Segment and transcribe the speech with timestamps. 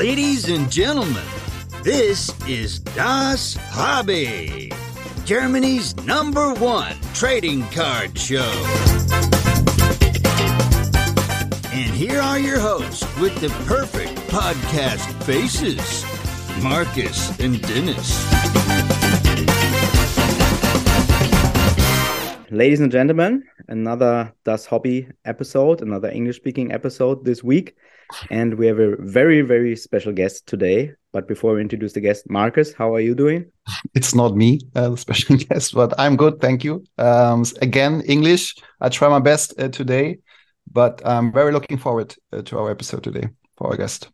[0.00, 1.22] Ladies and gentlemen,
[1.82, 4.72] this is Das Hobby,
[5.26, 8.50] Germany's number one trading card show.
[11.70, 16.02] And here are your hosts with the perfect podcast faces
[16.62, 18.24] Marcus and Dennis.
[22.50, 27.76] Ladies and gentlemen, another Das Hobby episode, another English speaking episode this week.
[28.30, 30.92] And we have a very, very special guest today.
[31.12, 33.50] But before we introduce the guest, Marcus, how are you doing?
[33.94, 36.40] It's not me, uh, the special guest, but I'm good.
[36.40, 36.84] Thank you.
[36.98, 38.54] Um, again, English.
[38.80, 40.18] I try my best uh, today,
[40.70, 44.08] but I'm very looking forward uh, to our episode today for our guest.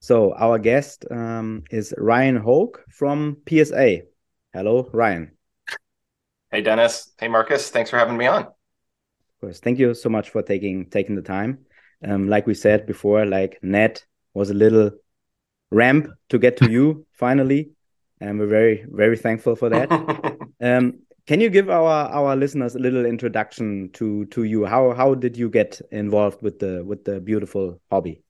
[0.00, 4.02] So, our guest um, is Ryan Hoge from PSA.
[4.52, 5.32] Hello, Ryan.
[6.50, 7.12] Hey, Dennis.
[7.18, 7.70] Hey, Marcus.
[7.70, 8.42] Thanks for having me on.
[8.42, 8.54] Of
[9.40, 9.60] course.
[9.60, 11.64] Thank you so much for taking taking the time.
[12.04, 14.90] Um, like we said before, like Net was a little
[15.70, 17.70] ramp to get to you finally,
[18.20, 19.90] and we're very very thankful for that.
[20.60, 24.64] um, can you give our our listeners a little introduction to to you?
[24.64, 28.22] How how did you get involved with the with the beautiful hobby?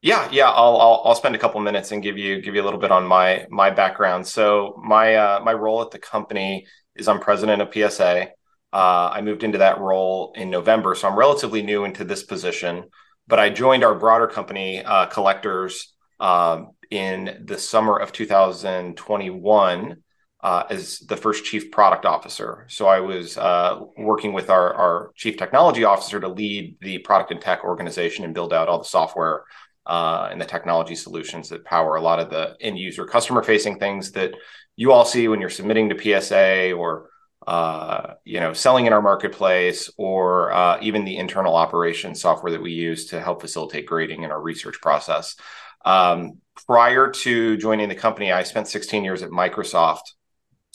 [0.00, 2.64] Yeah, yeah, I'll, I'll, I'll spend a couple minutes and give you give you a
[2.64, 4.26] little bit on my my background.
[4.26, 8.28] So my uh, my role at the company is I'm president of PSA.
[8.72, 12.84] Uh, I moved into that role in November, so I'm relatively new into this position.
[13.26, 19.96] But I joined our broader company, uh, Collectors, um, in the summer of 2021
[20.40, 22.64] uh, as the first chief product officer.
[22.68, 27.32] So I was uh, working with our, our chief technology officer to lead the product
[27.32, 29.44] and tech organization and build out all the software
[29.86, 33.78] uh, and the technology solutions that power a lot of the end user customer facing
[33.78, 34.32] things that
[34.76, 37.10] you all see when you're submitting to PSA or
[37.48, 42.60] uh, you know selling in our marketplace or uh, even the internal operations software that
[42.60, 45.34] we use to help facilitate grading in our research process.
[45.82, 50.12] Um, prior to joining the company, I spent 16 years at Microsoft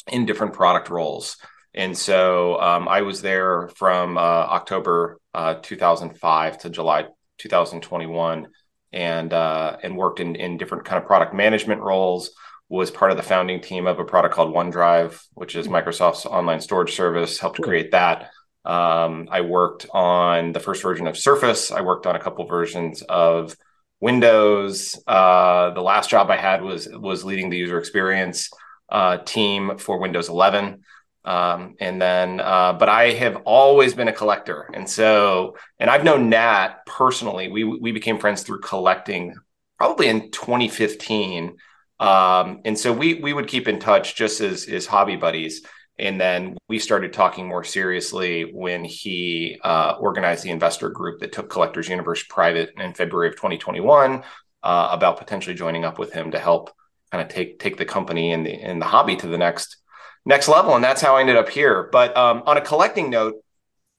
[0.07, 1.37] in different product roles.
[1.75, 7.05] And so um, I was there from uh, October uh, 2005 to July
[7.37, 8.47] 2021
[8.91, 12.31] and uh, and worked in in different kind of product management roles.
[12.73, 16.59] Was part of the founding team of a product called OneDrive, which is Microsoft's online
[16.59, 17.37] storage service.
[17.37, 18.31] Helped create that.
[18.65, 21.71] Um, I worked on the first version of Surface.
[21.71, 23.55] I worked on a couple versions of
[24.01, 24.99] Windows.
[25.05, 28.49] Uh, the last job I had was was leading the user experience
[28.89, 30.81] uh, team for Windows 11.
[31.25, 36.03] Um, and then, uh, but I have always been a collector, and so, and I've
[36.03, 37.49] known Nat personally.
[37.49, 39.35] We we became friends through collecting,
[39.77, 41.57] probably in 2015.
[41.99, 45.61] Um, and so we we would keep in touch just as as hobby buddies.
[45.99, 51.31] And then we started talking more seriously when he uh, organized the investor group that
[51.31, 54.23] took Collectors Universe private in February of 2021
[54.63, 56.71] uh, about potentially joining up with him to help
[57.11, 59.77] kind of take take the company and the and the hobby to the next
[60.25, 60.75] next level.
[60.75, 61.89] And that's how I ended up here.
[61.91, 63.35] But um, on a collecting note,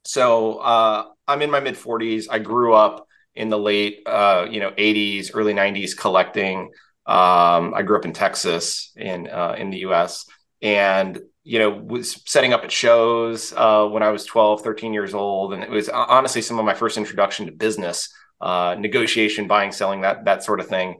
[0.04, 2.26] so uh, I'm in my mid 40s.
[2.30, 6.70] I grew up in the late, uh, you know, 80s, early 90s collecting.
[7.06, 10.26] Um, I grew up in Texas in uh, in the U.S.
[10.62, 15.14] and you know was setting up at shows uh, when I was 12, 13 years
[15.14, 18.08] old, and it was honestly some of my first introduction to business,
[18.40, 20.96] uh, negotiation, buying, selling, that that sort of thing.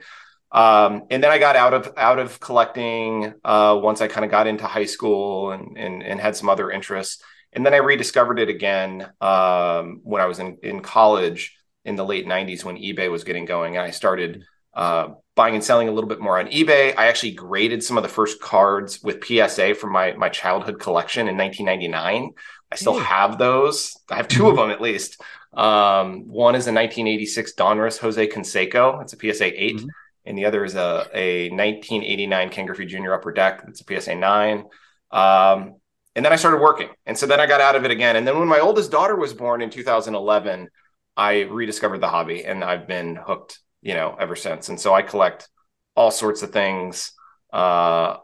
[0.53, 4.31] Um, and then I got out of out of collecting uh, once I kind of
[4.31, 7.23] got into high school and, and, and had some other interests.
[7.53, 12.05] And then I rediscovered it again um, when I was in in college in the
[12.05, 14.45] late '90s when eBay was getting going, and I started
[14.75, 16.95] uh, buying and selling a little bit more on eBay.
[16.97, 21.29] I actually graded some of the first cards with PSA from my my childhood collection
[21.29, 22.31] in 1999.
[22.71, 23.05] I still hey.
[23.05, 23.97] have those.
[24.11, 24.51] I have 2 mm-hmm.
[24.51, 25.21] of them at least.
[25.53, 29.03] Um, one is a 1986 Donruss Jose Canseco.
[29.03, 29.77] It's a PSA 8.
[29.77, 29.87] Mm-hmm
[30.27, 33.13] and the other is a, a 1989 Ken Griffey Jr.
[33.13, 33.65] Upper Deck.
[33.69, 34.65] It's a PSA 9.
[35.11, 35.77] Um,
[36.17, 36.89] and then I started working.
[37.07, 38.17] And so then I got out of it again.
[38.17, 40.69] And then when my oldest daughter was born in 2011,
[41.17, 44.69] I rediscovered the hobby and I've been hooked, you know, ever since.
[44.69, 45.49] And so I collect
[45.95, 47.13] all sorts of things,
[47.53, 48.17] uh,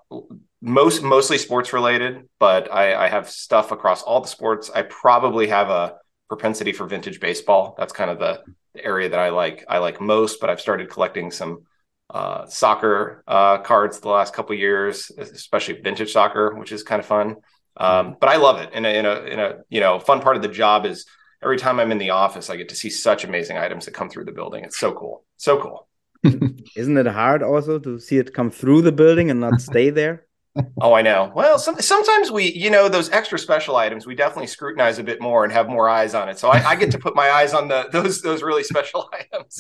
[0.61, 4.71] most mostly sports related, but I, I have stuff across all the sports.
[4.75, 5.95] I probably have a
[6.29, 7.77] propensity for vintage baseball.
[7.79, 8.43] That's kind of the,
[8.77, 9.65] area that I like.
[9.69, 11.65] I like most, but I've started collecting some
[12.09, 17.07] uh, soccer uh, cards the last couple years, especially vintage soccer, which is kind of
[17.07, 17.37] fun.
[17.77, 18.15] Um, mm-hmm.
[18.21, 18.73] but I love it.
[18.73, 21.07] In a, in a, in a, you know, fun part of the job is
[21.43, 24.11] every time I'm in the office, I get to see such amazing items that come
[24.11, 24.65] through the building.
[24.65, 25.25] It's so cool.
[25.41, 25.89] So cool.
[26.77, 30.27] Isn't it hard also to see it come through the building and not stay there?
[30.83, 31.33] oh, I know.
[31.35, 35.23] Well, some, sometimes we, you know, those extra special items, we definitely scrutinize a bit
[35.23, 36.39] more and have more eyes on it.
[36.39, 39.57] So I, I get to put my eyes on the those those really special items.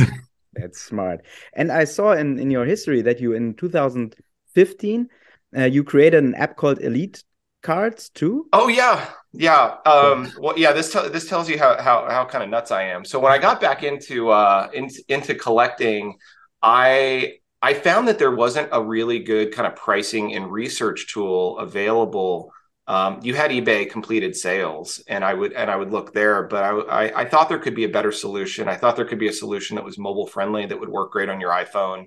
[0.52, 1.24] That's smart.
[1.54, 5.08] And I saw in, in your history that you in 2015
[5.56, 7.24] uh, you created an app called Elite
[7.62, 8.48] Cards too.
[8.52, 9.76] Oh yeah, yeah.
[9.86, 10.72] Um, well, yeah.
[10.72, 13.04] This this tells you how how how kind of nuts I am.
[13.04, 16.16] So when I got back into uh in, into collecting,
[16.62, 21.58] I I found that there wasn't a really good kind of pricing and research tool
[21.58, 22.52] available.
[22.86, 26.64] Um, you had eBay completed sales, and I would and I would look there, but
[26.64, 28.68] I, I, I thought there could be a better solution.
[28.68, 31.28] I thought there could be a solution that was mobile friendly that would work great
[31.28, 32.06] on your iPhone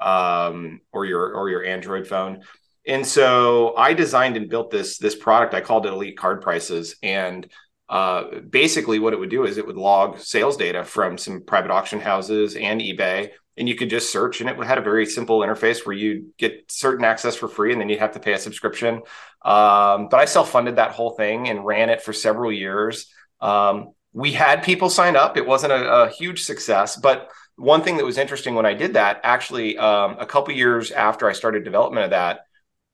[0.00, 2.42] um, or your or your Android phone.
[2.86, 5.54] And so I designed and built this this product.
[5.54, 7.48] I called it Elite Card Prices, and
[7.88, 11.70] uh, basically what it would do is it would log sales data from some private
[11.70, 15.40] auction houses and eBay, and you could just search, and it had a very simple
[15.40, 18.38] interface where you get certain access for free, and then you'd have to pay a
[18.38, 18.96] subscription.
[19.42, 23.06] Um, but I self funded that whole thing and ran it for several years.
[23.40, 25.36] Um, we had people sign up.
[25.36, 28.94] It wasn't a, a, huge success, but one thing that was interesting when I did
[28.94, 32.43] that, actually, um, a couple years after I started development of that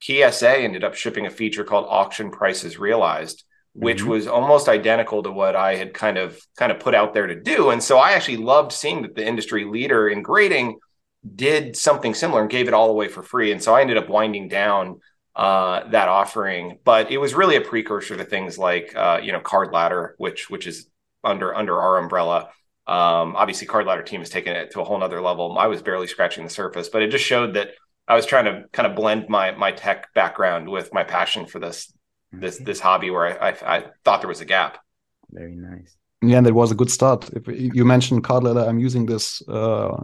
[0.02, 3.44] PSA ended up shipping a feature called auction prices realized,
[3.74, 4.10] which mm-hmm.
[4.10, 7.40] was almost identical to what I had kind of kind of put out there to
[7.40, 7.70] do.
[7.70, 10.78] And so I actually loved seeing that the industry leader in grading
[11.34, 13.52] did something similar and gave it all away for free.
[13.52, 15.00] And so I ended up winding down
[15.36, 19.40] uh, that offering, but it was really a precursor to things like uh, you know
[19.40, 20.88] Card Ladder, which which is
[21.22, 22.48] under under our umbrella.
[22.86, 25.56] Um, obviously, Card Ladder team has taken it to a whole nother level.
[25.56, 27.70] I was barely scratching the surface, but it just showed that
[28.10, 31.60] I was trying to kind of blend my my tech background with my passion for
[31.60, 31.92] this
[32.32, 32.64] this okay.
[32.64, 34.78] this hobby where I, I, I thought there was a gap.
[35.30, 35.96] Very nice.
[36.22, 37.30] Yeah, that was a good start.
[37.32, 39.96] If you mentioned card ladder, I'm using this uh,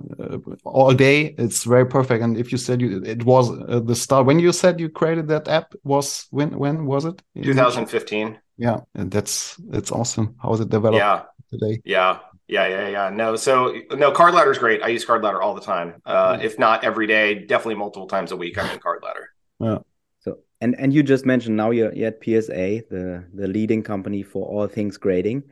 [0.64, 1.34] all day.
[1.36, 2.24] It's very perfect.
[2.24, 5.28] And if you said you, it was uh, the start when you said you created
[5.28, 7.20] that app was when when was it?
[7.34, 8.38] 2015.
[8.56, 10.36] Yeah, and that's that's awesome.
[10.42, 11.24] How is it developed yeah.
[11.50, 11.82] today?
[11.84, 13.10] Yeah, yeah, yeah, yeah.
[13.10, 14.82] No, so no, Card Ladder is great.
[14.82, 16.00] I use Card Ladder all the time.
[16.04, 18.56] Uh, if not every day, definitely multiple times a week.
[18.56, 19.30] I'm in Card Ladder.
[19.58, 19.78] Yeah.
[20.18, 24.22] So and and you just mentioned now you're, you're at PSA, the the leading company
[24.22, 25.44] for all things grading,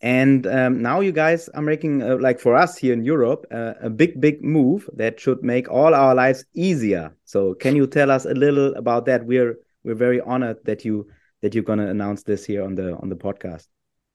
[0.00, 3.74] and um, now you guys are making uh, like for us here in Europe uh,
[3.82, 7.16] a big big move that should make all our lives easier.
[7.24, 9.26] So can you tell us a little about that?
[9.26, 11.08] We're we're very honored that you
[11.42, 13.66] that you're going to announce this here on the on the podcast.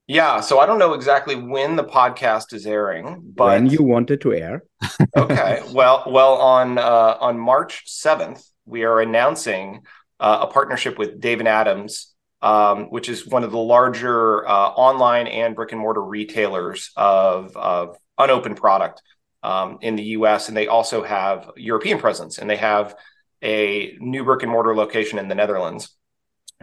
[0.07, 4.11] Yeah, so I don't know exactly when the podcast is airing, but when you want
[4.11, 4.63] it to air.
[5.17, 9.81] okay, well, well, on uh, on March seventh, we are announcing
[10.19, 14.69] uh, a partnership with Dave and Adams, um, which is one of the larger uh,
[14.69, 19.01] online and brick and mortar retailers of of unopened product
[19.41, 20.49] um, in the U.S.
[20.49, 22.93] and they also have European presence, and they have
[23.41, 25.95] a new brick and mortar location in the Netherlands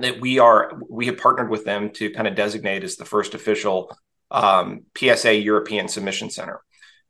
[0.04, 3.34] that we are we have partnered with them to kind of designate as the first
[3.34, 3.96] official
[4.30, 6.60] um, PSA European Submission Center.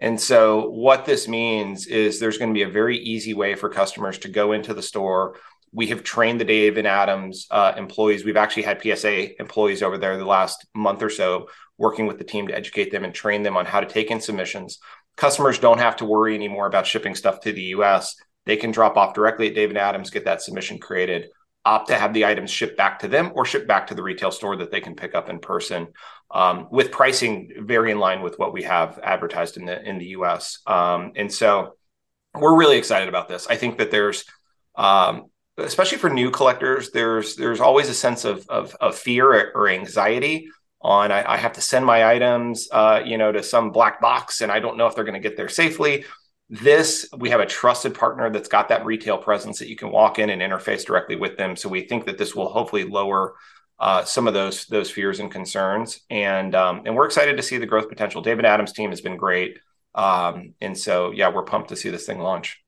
[0.01, 3.69] And so what this means is there's going to be a very easy way for
[3.69, 5.37] customers to go into the store.
[5.73, 8.25] We have trained the Dave and Adams uh, employees.
[8.25, 12.25] We've actually had PSA employees over there the last month or so working with the
[12.25, 14.79] team to educate them and train them on how to take in submissions.
[15.17, 18.17] Customers don't have to worry anymore about shipping stuff to the US.
[18.47, 21.29] They can drop off directly at Dave and Adams, get that submission created
[21.65, 24.31] opt to have the items shipped back to them or shipped back to the retail
[24.31, 25.89] store that they can pick up in person
[26.31, 30.07] um, with pricing very in line with what we have advertised in the in the
[30.07, 31.75] us um, and so
[32.35, 33.47] we're really excited about this.
[33.49, 34.25] I think that there's
[34.77, 35.27] um,
[35.57, 40.49] especially for new collectors there's there's always a sense of of, of fear or anxiety
[40.81, 44.41] on I, I, have to send my items uh, you know to some black box
[44.41, 46.05] and i don't know if they're going to get there safely
[46.51, 50.19] this, we have a trusted partner that's got that retail presence that you can walk
[50.19, 51.55] in and interface directly with them.
[51.55, 53.35] So we think that this will hopefully lower
[53.79, 57.57] uh, some of those those fears and concerns, and um, and we're excited to see
[57.57, 58.21] the growth potential.
[58.21, 59.59] Dave and Adams' team has been great,
[59.95, 62.63] um, and so yeah, we're pumped to see this thing launch.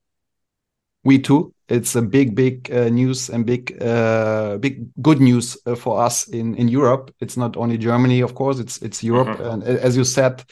[1.03, 1.53] We too.
[1.67, 6.27] It's a big, big uh, news and big, uh, big good news uh, for us
[6.29, 7.13] in in Europe.
[7.19, 8.57] It's not only Germany, of course.
[8.57, 9.51] It's it's Europe, mm -hmm.
[9.51, 10.43] and as you said,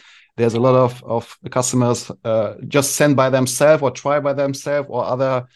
[0.41, 4.87] there's a lot of, of customers uh, just send by themselves or try by themselves
[4.89, 5.47] or other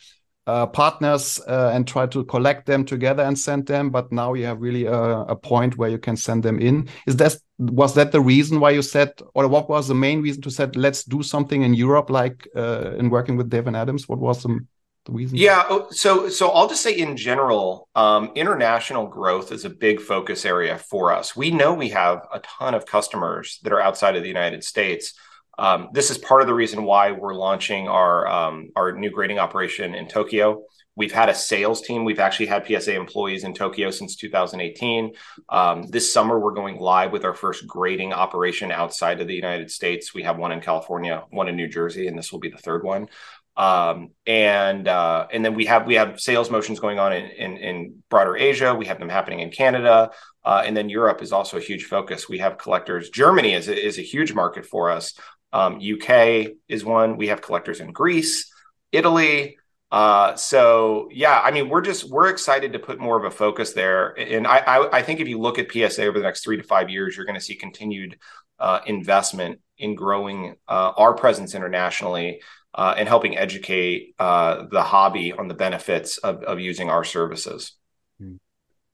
[0.45, 3.89] uh, partners uh, and try to collect them together and send them.
[3.89, 6.87] But now you have really a, a, point where you can send them in.
[7.07, 10.43] Is that was that the reason why you said, or what was the main reason
[10.43, 14.07] to said, let's do something in Europe, like uh, in working with and Adams?
[14.07, 14.59] What was the
[15.05, 15.37] the reason?
[15.37, 20.01] Yeah, oh, so so I'll just say in general, um, international growth is a big
[20.01, 21.35] focus area for us.
[21.35, 25.13] We know we have a ton of customers that are outside of the United States.
[25.57, 29.39] Um, this is part of the reason why we're launching our um, our new grading
[29.39, 30.63] operation in Tokyo.
[30.97, 32.05] We've had a sales team.
[32.05, 35.11] We've actually had PSA employees in Tokyo since 2018.
[35.49, 39.69] Um, this summer, we're going live with our first grading operation outside of the United
[39.69, 40.13] States.
[40.13, 42.83] We have one in California, one in New Jersey, and this will be the third
[42.83, 43.09] one.
[43.57, 47.57] Um, and uh, and then we have we have sales motions going on in, in,
[47.57, 48.75] in broader Asia.
[48.75, 50.11] We have them happening in Canada,
[50.43, 52.27] uh, and then Europe is also a huge focus.
[52.27, 53.09] We have collectors.
[53.09, 55.13] Germany is a, is a huge market for us.
[55.53, 57.15] Um, UK is one.
[57.15, 58.51] We have collectors in Greece,
[58.91, 59.57] Italy.
[59.89, 63.71] Uh, so yeah, I mean, we're just we're excited to put more of a focus
[63.71, 66.57] there, and I I, I think if you look at PSA over the next three
[66.57, 68.19] to five years, you're going to see continued
[68.59, 72.41] uh, investment in growing uh, our presence internationally
[72.75, 77.71] uh, and helping educate uh, the hobby on the benefits of, of using our services.
[78.19, 78.35] Hmm.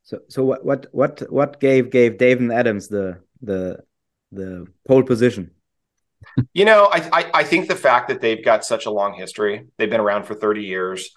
[0.04, 3.80] So so what what what what gave gave Dave and Adams the the
[4.32, 5.52] the pole position?
[6.54, 9.68] you know, I, I, I think the fact that they've got such a long history,
[9.78, 11.10] they've been around for 30 years,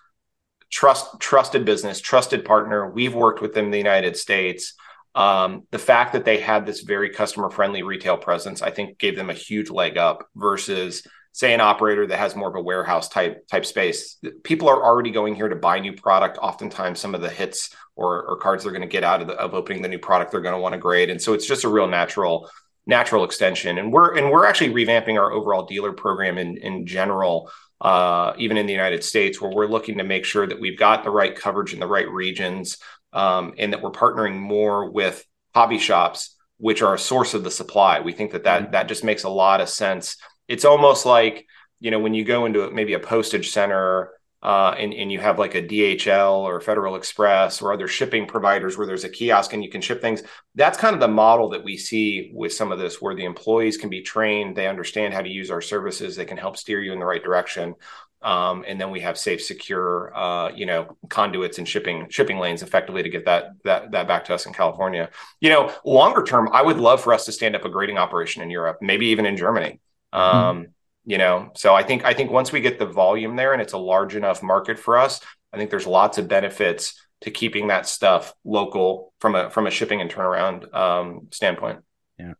[0.70, 2.90] trust trusted business, trusted partner.
[2.90, 4.74] We've worked with them in the United States.
[5.14, 9.16] Um, the fact that they had this very customer friendly retail presence, I think, gave
[9.16, 13.08] them a huge leg up versus say an operator that has more of a warehouse
[13.08, 14.18] type type space.
[14.44, 16.38] People are already going here to buy new product.
[16.40, 19.34] Oftentimes, some of the hits or, or cards they're going to get out of, the,
[19.34, 21.64] of opening the new product, they're going to want to grade, and so it's just
[21.64, 22.48] a real natural
[22.86, 23.78] natural extension.
[23.78, 27.50] And we're and we're actually revamping our overall dealer program in in general,
[27.80, 31.02] uh, even in the United States, where we're looking to make sure that we've got
[31.02, 32.78] the right coverage in the right regions,
[33.12, 37.50] um, and that we're partnering more with hobby shops, which are a source of the
[37.50, 37.98] supply.
[38.00, 38.72] We think that that mm-hmm.
[38.72, 40.16] that just makes a lot of sense.
[40.48, 41.46] It's almost like
[41.80, 44.10] you know when you go into maybe a postage center
[44.44, 48.76] uh, and, and you have like a DHL or Federal Express or other shipping providers
[48.76, 50.22] where there's a kiosk and you can ship things.
[50.54, 53.78] That's kind of the model that we see with some of this, where the employees
[53.78, 56.92] can be trained, they understand how to use our services, they can help steer you
[56.92, 57.74] in the right direction.
[58.20, 62.62] Um, and then we have safe, secure, uh, you know, conduits and shipping shipping lanes
[62.62, 65.10] effectively to get that that that back to us in California.
[65.40, 68.42] You know, longer term, I would love for us to stand up a grading operation
[68.42, 69.80] in Europe, maybe even in Germany.
[70.14, 70.36] Mm-hmm.
[70.36, 70.70] Um, mm-hmm
[71.04, 73.72] you know so i think i think once we get the volume there and it's
[73.72, 75.20] a large enough market for us
[75.52, 79.70] i think there's lots of benefits to keeping that stuff local from a from a
[79.70, 81.80] shipping and turnaround um, standpoint
[82.18, 82.32] yeah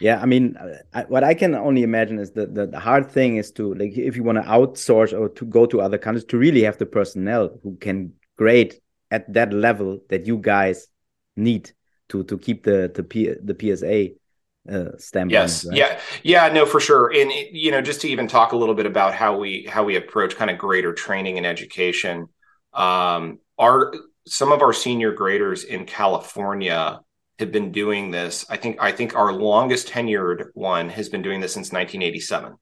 [0.00, 0.56] yeah i mean
[0.92, 3.96] I, what i can only imagine is that the, the hard thing is to like
[3.96, 6.86] if you want to outsource or to go to other countries to really have the
[6.86, 8.74] personnel who can grade
[9.10, 10.88] at that level that you guys
[11.36, 11.70] need
[12.08, 14.17] to to keep the the, P, the psa
[14.68, 15.32] uh, standpoint.
[15.32, 15.76] Yes, right?
[15.76, 17.12] yeah, yeah, no, for sure.
[17.14, 19.96] And you know, just to even talk a little bit about how we how we
[19.96, 22.28] approach kind of grader training and education.
[22.72, 23.92] Um, our
[24.26, 27.00] some of our senior graders in California
[27.38, 28.44] have been doing this.
[28.48, 32.56] I think I think our longest tenured one has been doing this since 1987.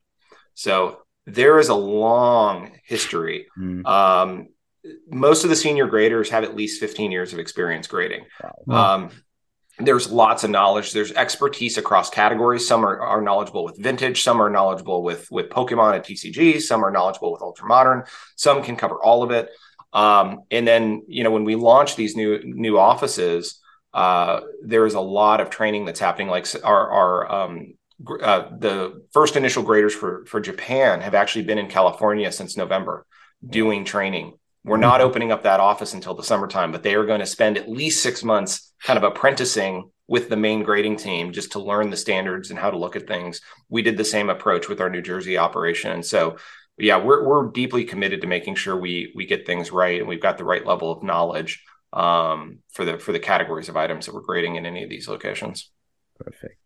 [0.54, 3.46] So there is a long history.
[3.58, 3.86] Mm.
[3.86, 4.48] Um,
[5.08, 8.25] most of the senior graders have at least 15 years of experience grading.
[8.66, 8.94] Wow.
[8.94, 9.10] Um,
[9.78, 10.92] there's lots of knowledge.
[10.92, 12.66] There's expertise across categories.
[12.66, 16.85] Some are, are knowledgeable with vintage some are knowledgeable with with pokemon and tcg some
[16.85, 18.04] are knowledgeable with ultra modern
[18.37, 19.50] some can cover all of it.
[19.92, 23.61] Um, and then you know when we launch these new new offices
[23.92, 26.28] uh, there is a lot of training that's happening.
[26.28, 27.75] Like our our um,
[28.23, 33.06] uh, the first initial graders for for japan have actually been in california since november
[33.49, 34.35] doing training
[34.66, 37.56] we're not opening up that office until the summertime, but they are going to spend
[37.56, 41.88] at least six months kind of apprenticing with the main grading team just to learn
[41.88, 43.40] the standards and how to look at things.
[43.68, 45.92] We did the same approach with our New Jersey operation.
[45.92, 46.38] And so,
[46.78, 50.20] yeah, we're, we're deeply committed to making sure we, we get things right and we've
[50.20, 54.14] got the right level of knowledge um, for the, for the categories of items that
[54.14, 55.70] we're grading in any of these locations.
[56.18, 56.58] Perfect.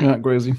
[0.00, 0.54] Yeah, crazy.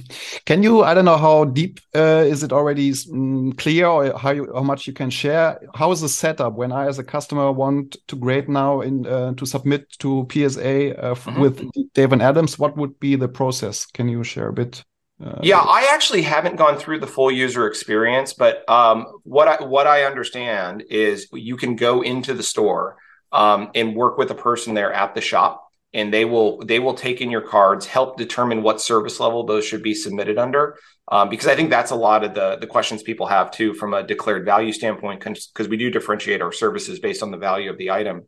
[0.45, 0.83] Can you?
[0.83, 4.61] I don't know how deep uh, is it already mm, clear, or how you, how
[4.61, 5.59] much you can share.
[5.73, 9.33] How is the setup when I, as a customer, want to grade now in uh,
[9.33, 11.39] to submit to PSA uh, mm -hmm.
[11.41, 12.57] with Dave and Adams?
[12.57, 13.85] What would be the process?
[13.91, 14.83] Can you share a bit?
[15.23, 19.63] Uh, yeah, I actually haven't gone through the full user experience, but um, what I
[19.63, 22.97] what I understand is you can go into the store
[23.31, 26.93] um, and work with a person there at the shop and they will they will
[26.93, 30.77] take in your cards help determine what service level those should be submitted under.
[31.11, 33.93] Um, because i think that's a lot of the the questions people have too from
[33.93, 37.77] a declared value standpoint because we do differentiate our services based on the value of
[37.77, 38.23] the item.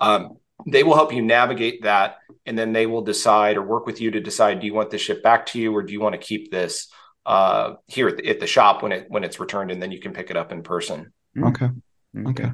[0.00, 2.16] Um, they will help you navigate that
[2.46, 5.00] and then they will decide or work with you to decide do you want this
[5.00, 6.88] shipped back to you or do you want to keep this
[7.26, 10.00] uh, here at the, at the shop when it when it's returned and then you
[10.00, 11.12] can pick it up in person.
[11.42, 11.68] Okay.
[12.26, 12.50] Okay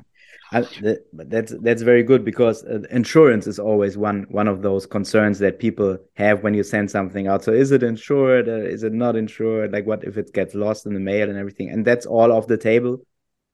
[0.53, 4.85] I, that, that's that's very good because uh, insurance is always one one of those
[4.85, 7.45] concerns that people have when you send something out.
[7.45, 8.49] So is it insured?
[8.49, 9.73] Uh, is it not insured?
[9.73, 11.71] Like what if it gets lost in the mail and everything?
[11.71, 12.99] And that's all off the table.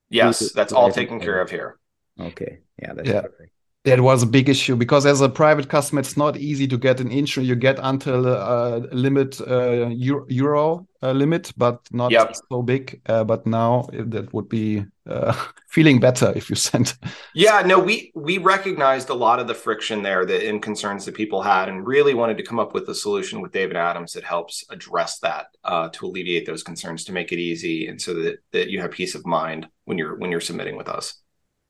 [0.09, 1.79] Yes, that's all taken care of here.
[2.19, 3.21] Okay, yeah, that's yeah.
[3.23, 3.51] perfect
[3.87, 7.01] it was a big issue because as a private customer, it's not easy to get
[7.01, 7.49] an insurance.
[7.49, 12.35] You get until a limit uh, euro uh, limit, but not yep.
[12.51, 13.01] so big.
[13.07, 15.33] Uh, but now that would be uh,
[15.69, 16.99] feeling better if you sent.
[17.33, 21.15] Yeah, no, we we recognized a lot of the friction there the in concerns that
[21.15, 24.15] people had, and really wanted to come up with a solution with Dave and Adams
[24.15, 28.15] that helps address that uh, to alleviate those concerns, to make it easy, and so
[28.15, 31.23] that that you have peace of mind when you're when you're submitting with us.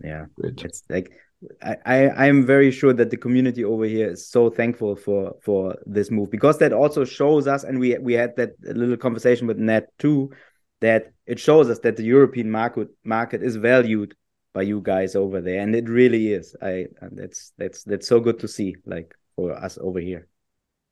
[0.03, 0.63] Yeah, Great.
[0.63, 1.11] it's like
[1.63, 5.77] I, I am very sure that the community over here is so thankful for for
[5.85, 9.59] this move because that also shows us and we we had that little conversation with
[9.59, 10.31] Ned too
[10.81, 14.15] that it shows us that the European market market is valued
[14.55, 16.57] by you guys over there and it really is.
[16.63, 20.29] I that's that's that's so good to see like for us over here.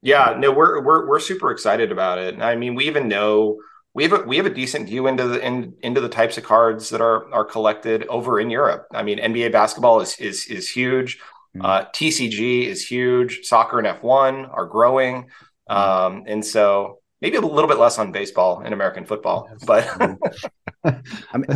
[0.02, 2.38] Yeah no we're we're we're super excited about it.
[2.40, 3.56] I mean we even know
[3.94, 6.44] we have a we have a decent view into the in, into the types of
[6.44, 8.88] cards that are are collected over in Europe.
[8.92, 11.18] I mean, NBA basketball is is is huge.
[11.56, 11.64] Mm-hmm.
[11.64, 13.44] Uh, TCG is huge.
[13.44, 15.30] Soccer and F1 are growing,
[15.70, 15.76] mm-hmm.
[15.76, 19.88] um, and so maybe a little bit less on baseball and American football, but
[20.84, 21.46] I mean,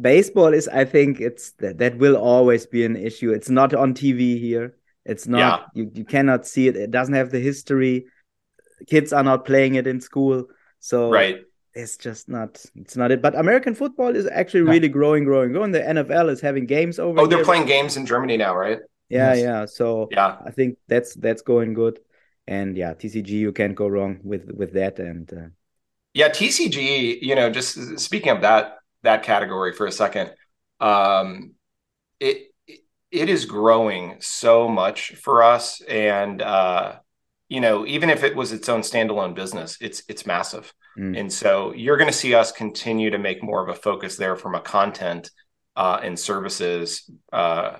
[0.00, 0.66] baseball is.
[0.66, 3.30] I think it's that that will always be an issue.
[3.30, 4.74] It's not on TV here.
[5.04, 5.38] It's not.
[5.38, 5.84] Yeah.
[5.84, 6.74] You you cannot see it.
[6.74, 8.06] It doesn't have the history.
[8.88, 10.48] Kids are not playing it in school
[10.86, 11.40] so right.
[11.74, 13.20] it's just not it's not it.
[13.20, 14.70] But American football is actually yeah.
[14.70, 15.72] really growing, growing, growing.
[15.72, 17.18] The NFL is having games over.
[17.18, 17.44] Oh, they're here.
[17.44, 18.78] playing games in Germany now, right?
[19.08, 19.42] Yeah, yes.
[19.42, 19.66] yeah.
[19.66, 21.98] So yeah, I think that's that's going good.
[22.46, 25.00] And yeah, TCG you can't go wrong with with that.
[25.00, 25.48] And uh,
[26.14, 27.20] yeah, TCG.
[27.20, 30.34] You know, just speaking of that that category for a second,
[30.78, 31.54] um,
[32.20, 32.54] it
[33.10, 37.00] it is growing so much for us, and uh,
[37.48, 40.72] you know, even if it was its own standalone business, it's it's massive.
[40.98, 41.18] Mm.
[41.18, 44.36] And so you're going to see us continue to make more of a focus there
[44.36, 45.30] from a content
[45.76, 47.76] uh, and services uh,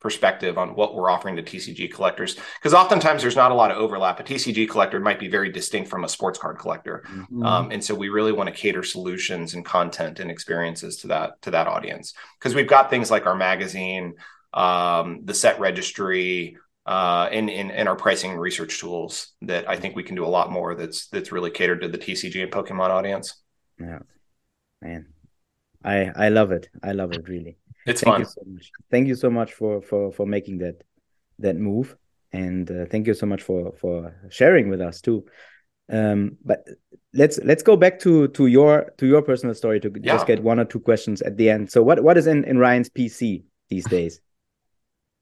[0.00, 2.36] perspective on what we're offering to TCG collectors.
[2.58, 4.20] Because oftentimes there's not a lot of overlap.
[4.20, 7.42] A TCG collector might be very distinct from a sports card collector, mm-hmm.
[7.42, 11.40] um, and so we really want to cater solutions and content and experiences to that
[11.42, 12.12] to that audience.
[12.38, 14.14] Because we've got things like our magazine,
[14.52, 19.76] um, the set registry uh, in, in in our pricing and research tools that I
[19.76, 20.74] think we can do a lot more.
[20.74, 23.42] That's that's really catered to the TCG and Pokemon audience.
[23.78, 23.98] Yeah,
[24.80, 25.06] man,
[25.84, 26.68] I I love it.
[26.82, 27.58] I love it really.
[27.86, 28.20] It's thank fun.
[28.20, 28.70] You so much.
[28.90, 30.84] Thank you so much for for for making that
[31.40, 31.96] that move,
[32.32, 35.26] and uh, thank you so much for for sharing with us too.
[35.88, 36.68] Um, but
[37.14, 40.14] let's let's go back to to your to your personal story to yeah.
[40.14, 41.70] just get one or two questions at the end.
[41.72, 44.20] So what what is in in Ryan's PC these days?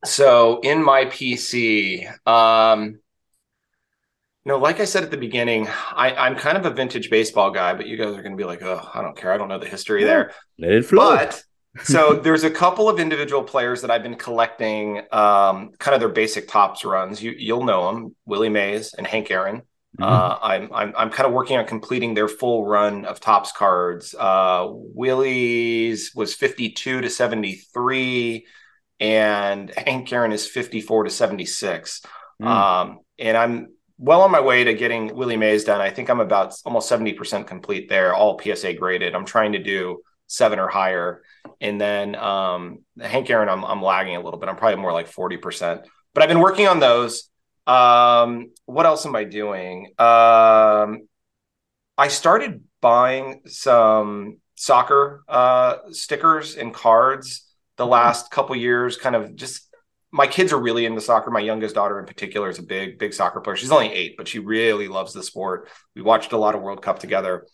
[0.05, 2.99] So in my PC, um,
[4.45, 7.51] you know, like I said at the beginning, I, am kind of a vintage baseball
[7.51, 9.33] guy, but you guys are going to be like, oh, I don't care.
[9.33, 10.33] I don't know the history yeah, there.
[10.59, 11.17] Let it flow.
[11.17, 11.43] But
[11.83, 16.11] so there's a couple of individual players that I've been collecting, um, kind of their
[16.11, 17.23] basic Topps runs.
[17.23, 19.63] You, you'll know them, Willie Mays and Hank Aaron.
[19.99, 20.03] Mm-hmm.
[20.03, 24.13] Uh, I'm, I'm I'm kind of working on completing their full run of Topps cards.
[24.19, 28.45] Uh, Willie's was 52 to 73
[29.01, 32.03] and Hank Aaron is 54 to 76.
[32.43, 32.47] Mm.
[32.47, 35.81] Um, and I'm well on my way to getting Willie Mays done.
[35.81, 39.15] I think I'm about almost 70% complete there, all PSA graded.
[39.15, 41.23] I'm trying to do seven or higher.
[41.61, 44.49] And then um, Hank Aaron, I'm, I'm lagging a little bit.
[44.49, 45.85] I'm probably more like 40%.
[46.13, 47.29] But I've been working on those.
[47.67, 49.87] Um, what else am I doing?
[49.99, 51.09] Um,
[51.97, 57.44] I started buying some soccer uh, stickers and cards
[57.77, 59.69] the last couple years kind of just
[60.13, 61.31] my kids are really into soccer.
[61.31, 63.57] My youngest daughter in particular is a big, big soccer player.
[63.57, 65.69] She's only eight, but she really loves the sport.
[65.97, 67.49] We watched a lot of World Cup together.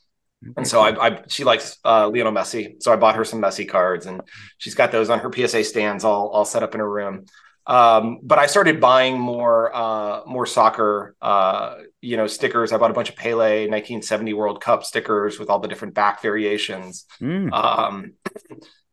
[0.57, 2.83] And so I, I she likes uh, Lionel Messi.
[2.83, 4.21] So I bought her some Messi cards and
[4.59, 7.25] she's got those on her PSA stands all, all set up in her room.
[7.67, 12.73] Um, but I started buying more, uh, more soccer, uh, you know, stickers.
[12.73, 16.21] I bought a bunch of Pele 1970 World Cup stickers with all the different back
[16.21, 17.07] variations.
[17.21, 17.53] Mm.
[17.53, 18.15] Um,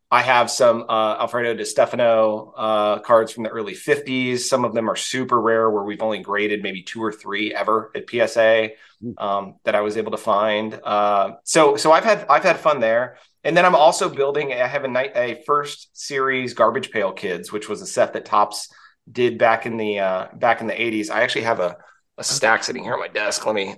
[0.09, 4.39] I have some uh, Alfredo Di Stéfano uh, cards from the early 50s.
[4.39, 7.91] Some of them are super rare, where we've only graded maybe two or three ever
[7.93, 8.69] at PSA
[9.01, 9.11] hmm.
[9.17, 10.79] um, that I was able to find.
[10.81, 13.17] Uh, so, so I've had I've had fun there.
[13.43, 14.53] And then I'm also building.
[14.53, 18.25] I have a night a first series Garbage Pail Kids, which was a set that
[18.25, 18.69] Topps
[19.09, 21.09] did back in the uh, back in the 80s.
[21.09, 21.77] I actually have a,
[22.17, 23.45] a stack sitting here on my desk.
[23.45, 23.75] Let me.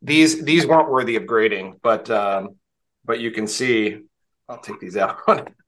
[0.00, 2.56] These these weren't worthy of grading, but um,
[3.04, 3.98] but you can see.
[4.48, 5.20] I'll take these out.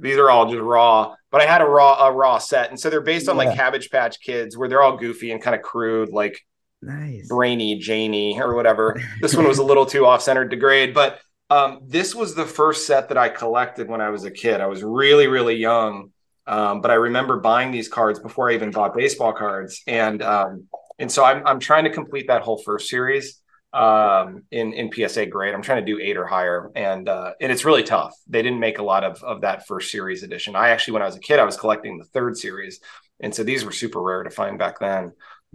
[0.00, 2.90] these are all just raw, but I had a raw a raw set, and so
[2.90, 3.44] they're based on Yeah.
[3.44, 6.38] like Cabbage Patch Kids, where they're all goofy and kind of crude, like
[6.82, 7.28] Nice.
[7.28, 9.00] brainy Janie or whatever.
[9.22, 12.44] This one was a little too off centered to grade, but um, this was the
[12.44, 14.60] first set that I collected when I was a kid.
[14.60, 16.10] I was really, really young,
[16.46, 20.64] um, but I remember buying these cards before I even bought baseball cards, and um,
[20.98, 23.40] and so I'm I'm trying to complete that whole first series
[23.76, 25.54] um, in in PSA grade.
[25.54, 28.14] I'm trying to do eight or higher, and uh, and it's really tough.
[28.26, 30.56] They didn't make a lot of of that first series edition.
[30.56, 32.80] I actually, when I was a kid, I was collecting the third series,
[33.20, 35.12] and so these were super rare to find back then.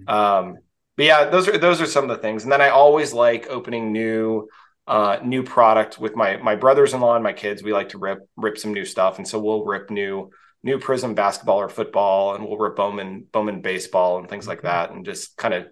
[0.08, 0.60] Um,
[0.98, 2.44] but yeah, those are those are some of the things.
[2.44, 4.48] And then I always like opening new
[4.88, 7.64] uh new product with my my brothers-in-law and my kids.
[7.64, 9.18] We like to rip rip some new stuff.
[9.18, 10.30] And so we'll rip new
[10.64, 14.92] new Prizm basketball or football and we'll rip Bowman Bowman baseball and things like that
[14.92, 15.66] and just kind of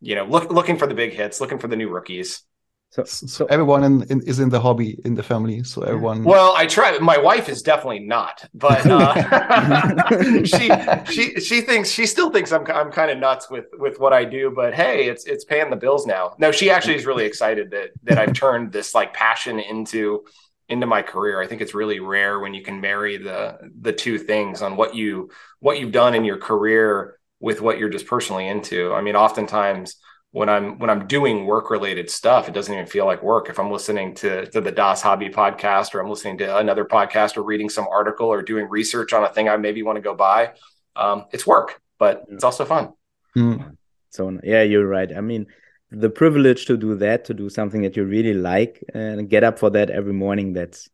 [0.00, 2.42] you know look looking for the big hits, looking for the new rookies.
[2.90, 5.62] So, So so everyone in, in, is in the hobby in the family.
[5.62, 6.24] So everyone.
[6.24, 6.96] Well, I try.
[6.98, 10.70] My wife is definitely not, but uh, she
[11.12, 14.24] she she thinks she still thinks I'm I'm kind of nuts with with what I
[14.24, 14.52] do.
[14.54, 16.34] But hey, it's it's paying the bills now.
[16.38, 20.24] No, she actually is really excited that that I've turned this like passion into
[20.70, 21.42] into my career.
[21.42, 24.94] I think it's really rare when you can marry the the two things on what
[24.94, 25.30] you
[25.60, 28.92] what you've done in your career with what you're just personally into.
[28.92, 29.96] I mean, oftentimes
[30.30, 33.48] when I'm when I'm doing work related stuff, it doesn't even feel like work.
[33.48, 37.36] If I'm listening to to the Das Hobby podcast, or I'm listening to another podcast,
[37.36, 40.14] or reading some article, or doing research on a thing I maybe want to go
[40.14, 40.52] buy,
[40.96, 42.92] um, it's work, but it's also fun.
[43.36, 43.76] Mm.
[44.10, 45.10] So yeah, you're right.
[45.16, 45.46] I mean,
[45.90, 49.58] the privilege to do that, to do something that you really like, and get up
[49.58, 50.52] for that every morning.
[50.52, 50.90] That's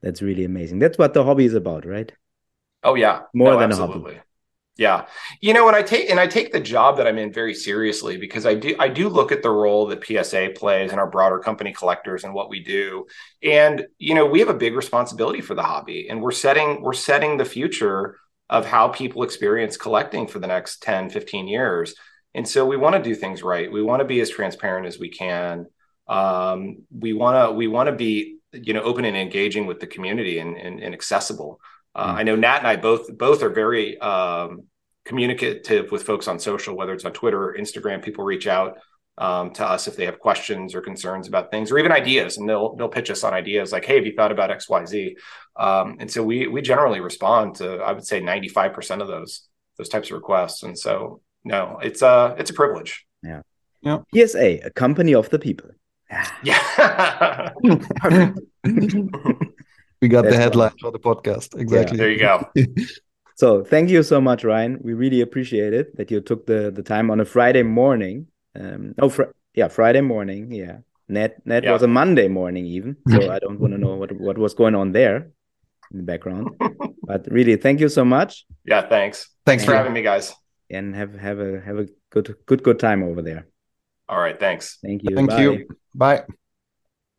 [0.00, 0.78] that's really amazing.
[0.78, 2.10] That's what the hobby is about, right?
[2.82, 4.20] Oh yeah, More No, than a hobby.
[4.78, 5.04] Yeah,
[5.42, 8.16] you know, and I take and I take the job that I'm in very seriously
[8.16, 11.38] because I do I do look at the role that PSA plays in our broader
[11.38, 13.06] company collectors and what we do,
[13.42, 16.94] and you know, we have a big responsibility for the hobby, and we're setting we're
[16.94, 18.16] setting the future
[18.48, 21.94] of how people experience collecting for the next 10, 15 years.
[22.34, 23.70] And so we want to do things right.
[23.70, 25.66] We want to be as transparent as we can.
[26.06, 29.86] Um, we want to we want to be you know open and engaging with the
[29.86, 31.60] community and, and, and accessible.
[31.94, 32.18] Uh, Mm.
[32.18, 34.64] I know Nat and I both both are very um,
[35.04, 38.02] communicative with folks on social, whether it's on Twitter or Instagram.
[38.02, 38.78] People reach out
[39.18, 42.48] um, to us if they have questions or concerns about things, or even ideas, and
[42.48, 45.16] they'll they'll pitch us on ideas like, "Hey, have you thought about X, Y, Z?"
[45.56, 49.08] Um, and so we we generally respond to I would say ninety five percent of
[49.08, 50.62] those those types of requests.
[50.62, 53.06] And so no, it's a it's a privilege.
[53.22, 53.42] Yeah.
[53.82, 53.98] Yeah.
[54.14, 55.70] PSA, a company of the people.
[56.44, 57.52] Yeah.
[60.02, 61.58] we got the That's headline for the podcast.
[61.58, 61.96] Exactly.
[61.96, 62.34] there you go.
[63.34, 64.78] So thank you so much, Ryan.
[64.82, 68.26] We really appreciate it that you took the the time on a Friday morning.
[68.60, 69.22] Um, oh, fr
[69.54, 70.52] yeah, Friday morning.
[70.52, 70.76] Yeah,
[71.08, 71.72] net net Yeah.
[71.72, 72.96] was a Monday morning even.
[73.08, 75.16] So I don't want to know what what was going on there
[75.90, 76.44] in the background.
[77.10, 79.16] but really, thank you so much, Yeah, thanks.
[79.46, 80.26] Thanks for for having me, guys.
[80.70, 83.42] and have have a have a good good good time over there.
[84.08, 84.78] All right, thanks.
[84.86, 85.16] Thank you.
[85.16, 85.42] Thank Bye.
[85.42, 85.50] you.
[85.94, 86.41] Bye.